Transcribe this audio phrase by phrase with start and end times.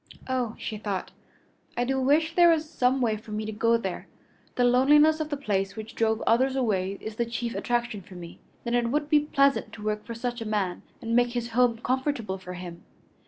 [0.27, 1.11] "Oh!" she thought,
[1.77, 4.07] "I do wish there was some way for me to go there.
[4.55, 8.39] The loneliness of the place which drove others away is the chief attraction for me.
[8.63, 11.77] Then it would be pleasant to work for such a man and make his home
[11.83, 12.83] comfortable for him.